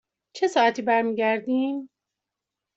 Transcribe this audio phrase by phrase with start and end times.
[0.35, 1.89] چه ساعتی برمی گردیم؟